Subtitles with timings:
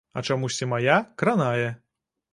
[0.19, 1.69] А чамусьці мая кранае.